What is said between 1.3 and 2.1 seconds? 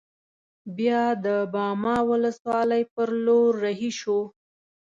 باما